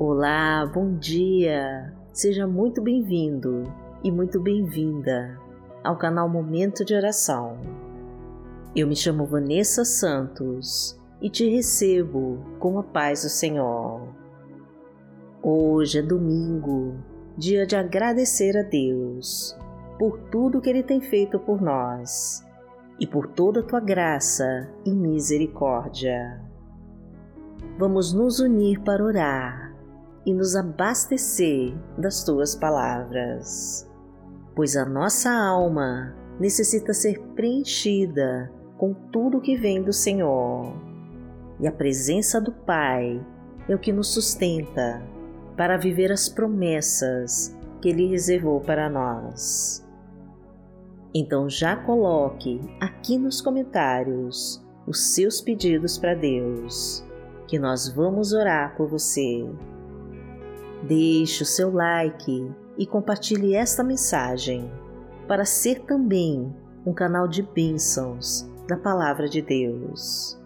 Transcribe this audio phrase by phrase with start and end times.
[0.00, 1.92] Olá, bom dia!
[2.12, 3.64] Seja muito bem-vindo
[4.04, 5.36] e muito bem-vinda
[5.82, 7.58] ao canal Momento de Oração.
[8.76, 14.06] Eu me chamo Vanessa Santos e te recebo com a paz do Senhor.
[15.42, 16.94] Hoje é domingo,
[17.36, 19.58] dia de agradecer a Deus
[19.98, 22.46] por tudo que Ele tem feito por nós
[23.00, 26.40] e por toda a tua graça e misericórdia.
[27.76, 29.67] Vamos nos unir para orar
[30.26, 33.88] e nos abastecer das tuas palavras,
[34.54, 40.72] pois a nossa alma necessita ser preenchida com tudo que vem do Senhor,
[41.60, 43.24] e a presença do Pai
[43.68, 45.02] é o que nos sustenta
[45.56, 49.84] para viver as promessas que Ele reservou para nós.
[51.14, 57.04] Então já coloque aqui nos comentários os seus pedidos para Deus,
[57.46, 59.44] que nós vamos orar por você.
[60.82, 64.70] Deixe o seu like e compartilhe esta mensagem
[65.26, 66.54] para ser também
[66.86, 70.40] um canal de bênçãos da Palavra de Deus.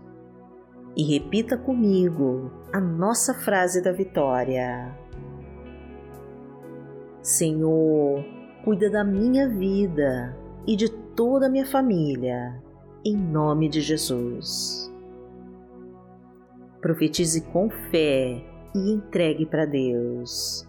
[0.97, 4.97] E repita comigo a nossa frase da vitória:
[7.21, 8.25] Senhor,
[8.65, 12.63] cuida da minha vida e de toda a minha família,
[13.05, 14.91] em nome de Jesus.
[16.81, 20.67] Profetize com fé e entregue para Deus.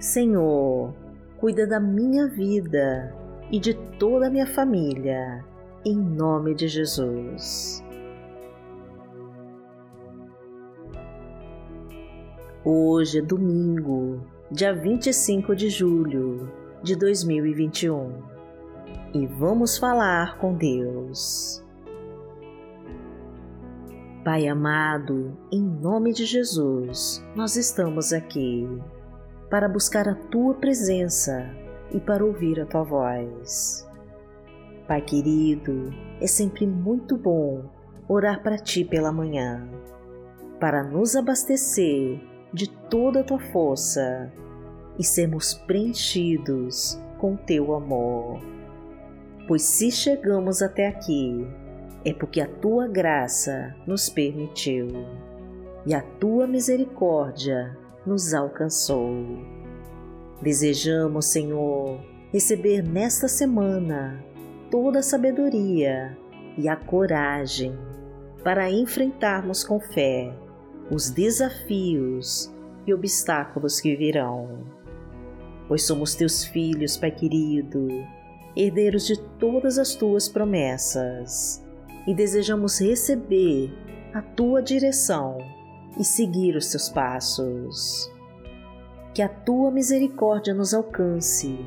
[0.00, 0.94] Senhor,
[1.38, 3.14] cuida da minha vida
[3.50, 5.44] e de toda a minha família,
[5.84, 7.82] em nome de Jesus.
[12.64, 16.50] Hoje é domingo, dia 25 de julho
[16.82, 18.36] de 2021
[19.14, 21.64] e vamos falar com Deus.
[24.26, 28.66] Pai amado, em nome de Jesus, nós estamos aqui
[29.48, 31.48] para buscar a tua presença
[31.92, 33.88] e para ouvir a tua voz.
[34.88, 37.70] Pai querido, é sempre muito bom
[38.08, 39.64] orar para ti pela manhã,
[40.58, 42.20] para nos abastecer
[42.52, 44.32] de toda a tua força
[44.98, 48.40] e sermos preenchidos com teu amor.
[49.46, 51.46] Pois se chegamos até aqui,
[52.06, 54.86] é porque a tua graça nos permitiu
[55.84, 59.12] e a tua misericórdia nos alcançou.
[60.40, 62.00] Desejamos, Senhor,
[62.32, 64.24] receber nesta semana
[64.70, 66.16] toda a sabedoria
[66.56, 67.76] e a coragem
[68.44, 70.32] para enfrentarmos com fé
[70.88, 72.54] os desafios
[72.86, 74.64] e obstáculos que virão
[75.68, 77.88] pois somos teus filhos, Pai querido,
[78.56, 81.65] herdeiros de todas as tuas promessas,
[82.06, 83.72] e desejamos receber
[84.14, 85.38] a tua direção
[85.98, 88.10] e seguir os teus passos.
[89.14, 91.58] Que a tua misericórdia nos alcance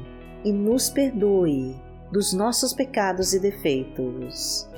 [0.43, 1.75] e nos perdoe
[2.11, 4.69] dos nossos pecados e defeitos.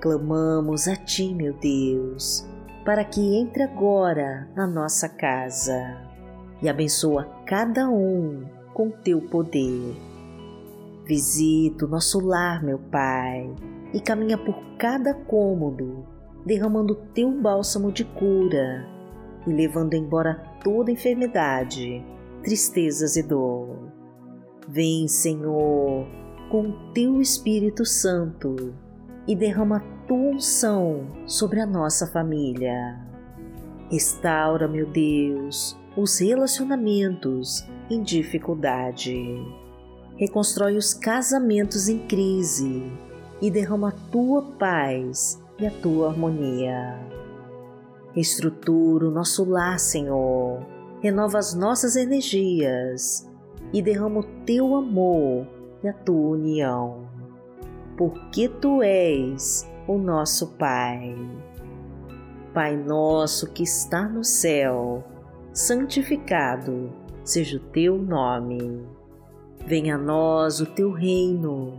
[0.00, 2.46] Clamamos a Ti, meu Deus,
[2.84, 6.08] para que entre agora na nossa casa
[6.62, 9.96] e abençoa cada um com teu poder.
[11.04, 13.54] Visita o nosso lar, meu Pai,
[13.92, 16.06] e caminha por cada cômodo,
[16.44, 18.86] derramando teu bálsamo de cura
[19.46, 22.04] e levando embora toda enfermidade,
[22.42, 23.92] tristezas e dor.
[24.68, 26.06] Vem, Senhor,
[26.50, 28.74] com teu Espírito Santo
[29.26, 32.98] e derrama tua unção sobre a nossa família.
[33.90, 39.16] Restaura, meu Deus, os relacionamentos em dificuldade.
[40.16, 43.07] Reconstrói os casamentos em crise
[43.40, 46.98] e derrama a tua paz e a tua harmonia.
[48.12, 50.66] Reestrutura o nosso lar, Senhor.
[51.00, 53.28] Renova as nossas energias
[53.72, 55.46] e derrama o teu amor
[55.82, 57.08] e a tua união.
[57.96, 61.14] Porque tu és o nosso Pai.
[62.52, 65.04] Pai nosso que está no céu,
[65.52, 66.90] santificado
[67.22, 68.84] seja o teu nome.
[69.66, 71.78] Venha a nós o teu reino,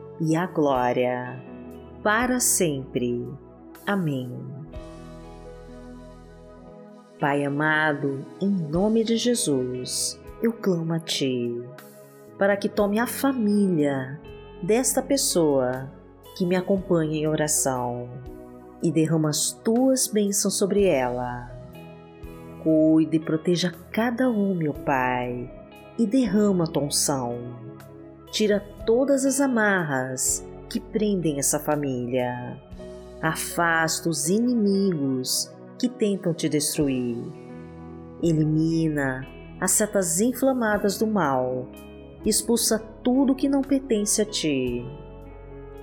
[0.21, 1.43] e a glória,
[2.03, 3.27] para sempre.
[3.87, 4.31] Amém.
[7.19, 11.63] Pai amado, em nome de Jesus, eu clamo a Ti
[12.37, 14.19] para que tome a família
[14.63, 15.91] desta pessoa
[16.35, 18.09] que me acompanha em oração
[18.81, 21.51] e derrama as Tuas bênçãos sobre ela.
[22.63, 25.51] Cuide e proteja cada um, meu Pai,
[25.97, 27.37] e derrama a Tua unção.
[28.31, 32.57] Tira todas as amarras que prendem essa família.
[33.21, 37.17] Afasta os inimigos que tentam te destruir.
[38.23, 39.27] Elimina
[39.59, 41.67] as setas inflamadas do mal.
[42.25, 44.85] Expulsa tudo que não pertence a ti.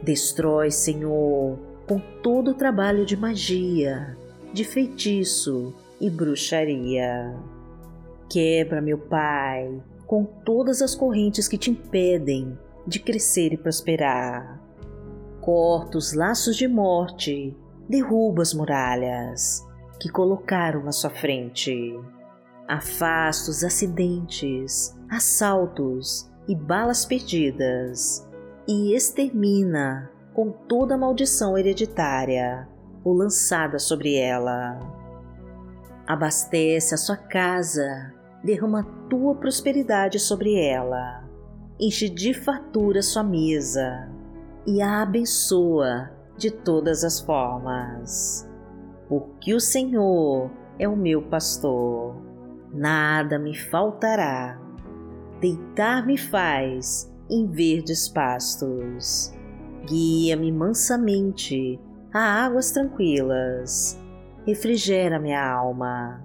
[0.03, 4.17] Destrói, Senhor, com todo o trabalho de magia,
[4.55, 7.35] de feitiço e bruxaria.
[8.31, 14.59] Quebra, meu Pai, com todas as correntes que te impedem de crescer e prosperar.
[15.43, 17.55] Corta os laços de morte,
[17.87, 19.69] derruba as muralhas
[20.01, 21.95] que colocaram na sua frente.
[22.67, 28.27] Afasta os acidentes, assaltos e balas perdidas
[28.67, 32.67] e extermina com toda a maldição hereditária
[33.05, 34.79] ou lançada sobre ela.
[36.07, 41.25] Abastece a sua casa, derrama tua prosperidade sobre ela,
[41.79, 44.09] enche de fartura sua mesa.
[44.67, 48.49] E a abençoa de todas as formas.
[49.09, 52.15] Porque o Senhor é o meu pastor,
[52.73, 54.61] nada me faltará.
[55.41, 59.33] Deitar-me faz em verdes pastos,
[59.87, 61.81] guia-me mansamente
[62.13, 63.99] a águas tranquilas,
[64.47, 66.25] refrigera minha alma,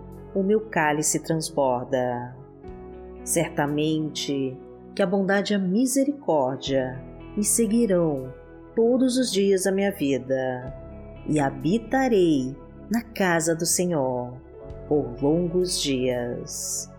[0.33, 2.35] o meu cálice transborda.
[3.23, 4.57] Certamente
[4.95, 7.01] que a bondade e a misericórdia
[7.35, 8.33] me seguirão
[8.75, 10.73] todos os dias da minha vida,
[11.27, 12.55] e habitarei
[12.89, 14.33] na casa do Senhor
[14.87, 16.91] por longos dias.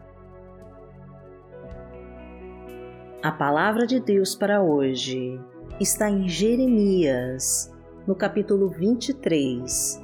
[3.22, 5.40] A palavra de Deus para hoje
[5.78, 7.72] está em Jeremias,
[8.06, 10.01] no capítulo 23,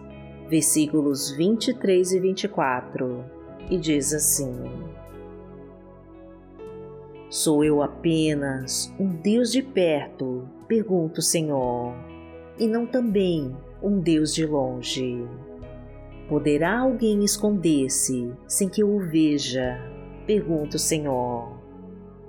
[0.49, 3.25] versículos 23 e 24,
[3.71, 4.53] e diz assim:
[7.29, 11.95] Sou eu apenas um Deus de perto, pergunta o Senhor,
[12.59, 15.27] e não também um Deus de longe.
[16.29, 19.79] Poderá alguém esconder-se sem que eu o veja?
[20.27, 21.59] Pergunta o Senhor.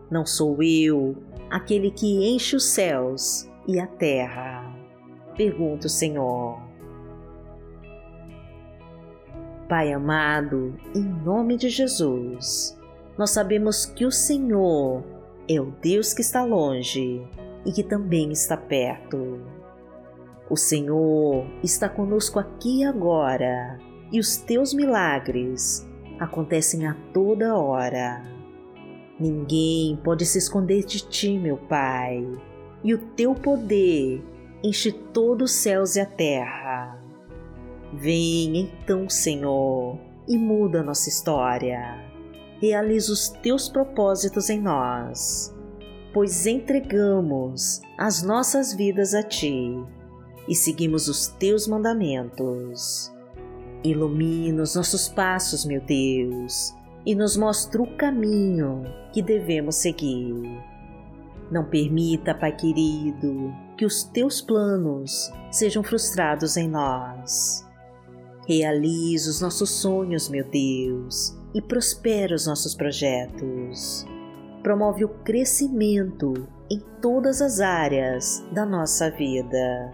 [0.10, 1.18] Não sou eu
[1.50, 4.74] aquele que enche os céus e a terra?
[5.36, 6.69] Pergunta o Senhor.
[9.70, 12.76] Pai amado, em nome de Jesus,
[13.16, 15.04] nós sabemos que o Senhor
[15.48, 17.22] é o Deus que está longe
[17.64, 19.40] e que também está perto.
[20.50, 23.78] O Senhor está conosco aqui e agora
[24.12, 25.88] e os teus milagres
[26.20, 28.24] acontecem a toda hora.
[29.20, 32.26] Ninguém pode se esconder de ti, meu Pai,
[32.84, 34.20] e o teu poder
[34.64, 37.09] enche todos os céus e a terra.
[37.94, 41.98] Vem então, Senhor, e muda nossa história.
[42.62, 45.56] Realiza os teus propósitos em nós,
[46.14, 49.74] pois entregamos as nossas vidas a ti
[50.48, 53.12] e seguimos os teus mandamentos.
[53.84, 60.62] Ilumina os nossos passos, meu Deus, e nos mostra o caminho que devemos seguir.
[61.50, 67.69] Não permita, Pai querido, que os teus planos sejam frustrados em nós.
[68.50, 74.08] Realize os nossos sonhos, meu Deus, e prospera os nossos projetos.
[74.64, 79.94] Promove o crescimento em todas as áreas da nossa vida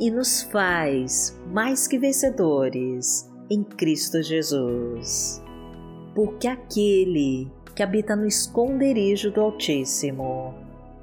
[0.00, 5.40] e nos faz mais que vencedores em Cristo Jesus.
[6.12, 10.52] Porque aquele que habita no esconderijo do Altíssimo,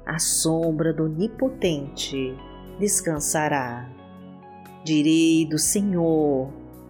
[0.04, 2.36] à sombra do Onipotente,
[2.78, 3.90] descansará.
[4.84, 6.52] Direi do Senhor,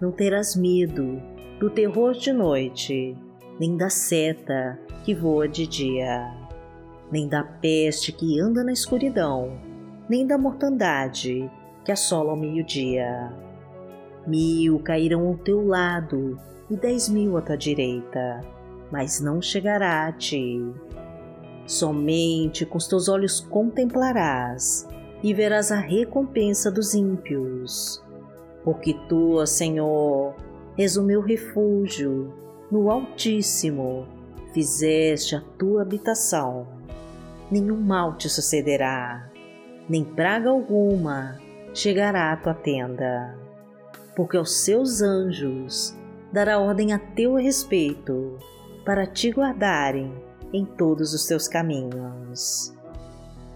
[0.00, 1.22] Não terás medo
[1.58, 3.16] do terror de noite,
[3.58, 6.30] nem da seta que voa de dia,
[7.10, 9.58] nem da peste que anda na escuridão,
[10.08, 11.50] nem da mortandade
[11.82, 13.32] que assola ao meio-dia.
[14.26, 16.38] Mil cairão ao teu lado
[16.68, 18.40] e dez mil à tua direita,
[18.92, 20.60] mas não chegará a ti.
[21.66, 24.86] Somente com os teus olhos contemplarás
[25.22, 28.04] e verás a recompensa dos ímpios.
[28.66, 30.34] Porque tu, Senhor,
[30.76, 32.34] és o meu refúgio,
[32.68, 34.08] no Altíssimo
[34.52, 36.66] fizeste a tua habitação.
[37.48, 39.30] Nenhum mal te sucederá,
[39.88, 41.38] nem praga alguma
[41.72, 43.38] chegará à tua tenda.
[44.16, 45.96] Porque aos seus anjos
[46.32, 48.36] dará ordem a teu respeito,
[48.84, 50.12] para te guardarem
[50.52, 52.74] em todos os teus caminhos.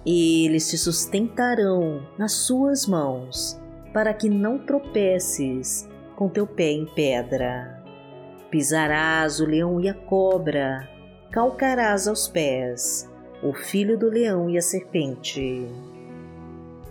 [0.07, 3.60] Eles te sustentarão nas suas mãos,
[3.93, 7.83] para que não tropeces com teu pé em pedra.
[8.51, 10.89] Pisarás o leão e a cobra,
[11.31, 13.11] calcarás aos pés
[13.43, 15.67] o filho do leão e a serpente.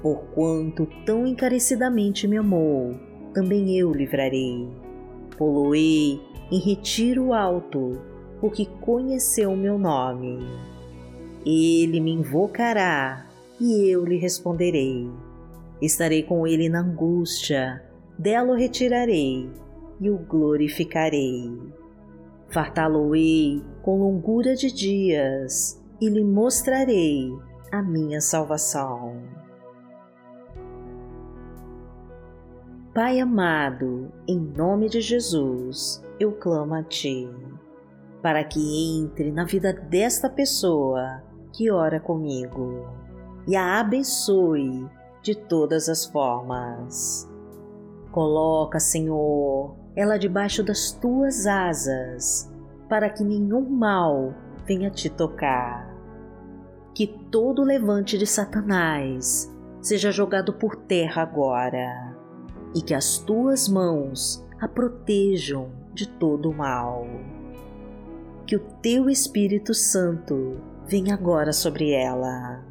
[0.01, 2.95] Porquanto tão encarecidamente me amou,
[3.33, 4.67] também eu livrarei.
[5.37, 6.19] Poloei
[6.51, 8.01] em retiro alto
[8.39, 10.39] porque conheceu meu nome.
[11.45, 13.27] Ele me invocará
[13.59, 15.09] e eu lhe responderei.
[15.81, 17.83] Estarei com ele na angústia,
[18.17, 19.49] dela o retirarei
[19.99, 21.51] e o glorificarei.
[22.49, 27.31] Fartá-lo-ei com longura de dias e lhe mostrarei
[27.71, 29.21] a minha salvação.
[32.93, 37.29] Pai amado, em nome de Jesus, eu clamo a Ti
[38.21, 42.87] para que entre na vida desta pessoa que ora comigo
[43.47, 44.85] e a abençoe
[45.21, 47.29] de todas as formas.
[48.11, 52.51] Coloca, Senhor, ela debaixo das tuas asas,
[52.87, 54.33] para que nenhum mal
[54.65, 55.95] venha te tocar.
[56.93, 62.15] Que todo levante de Satanás seja jogado por terra agora,
[62.75, 67.05] e que as tuas mãos a protejam de todo o mal
[68.49, 72.65] que o teu Espírito Santo venha agora sobre ela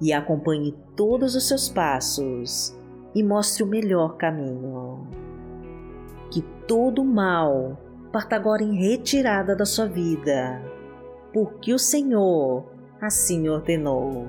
[0.00, 2.76] e acompanhe todos os seus passos
[3.14, 5.06] e mostre o melhor caminho.
[6.30, 7.78] Que todo mal
[8.12, 10.62] parta agora em retirada da sua vida,
[11.32, 12.64] porque o Senhor
[13.00, 14.26] assim ordenou.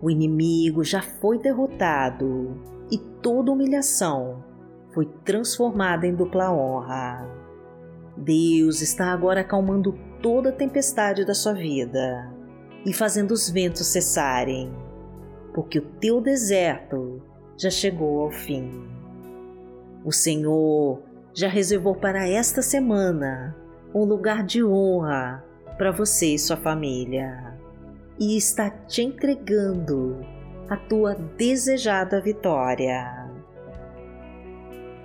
[0.00, 2.56] O inimigo já foi derrotado
[2.90, 4.44] e toda humilhação
[4.92, 7.26] foi transformada em dupla honra.
[8.16, 12.35] Deus está agora acalmando toda a tempestade da sua vida
[12.86, 14.72] e fazendo os ventos cessarem,
[15.52, 17.20] porque o teu deserto
[17.58, 18.86] já chegou ao fim.
[20.04, 21.02] O Senhor
[21.34, 23.56] já reservou para esta semana
[23.92, 25.44] um lugar de honra
[25.76, 27.58] para você e sua família
[28.20, 30.24] e está te entregando
[30.68, 33.28] a tua desejada vitória.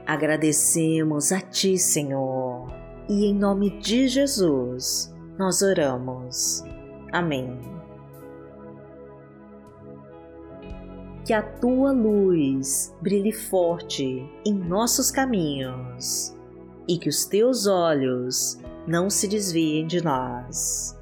[0.06, 2.68] Agradecemos a Ti, Senhor
[3.10, 6.64] e em nome de Jesus nós oramos.
[7.12, 7.60] Amém.
[11.26, 16.36] Que a tua luz brilhe forte em nossos caminhos
[16.88, 20.98] e que os teus olhos não se desviem de nós.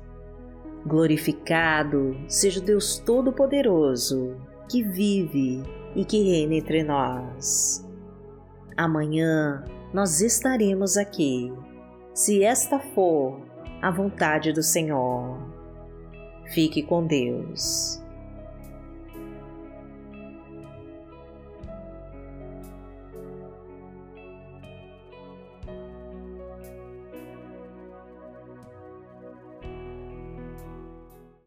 [0.85, 4.35] Glorificado seja o Deus Todo-Poderoso
[4.69, 5.63] que vive
[5.95, 7.85] e que reina entre nós.
[8.77, 9.63] Amanhã
[9.93, 11.51] nós estaremos aqui
[12.13, 13.41] se esta for
[13.81, 15.48] a vontade do Senhor.
[16.49, 18.01] Fique com Deus.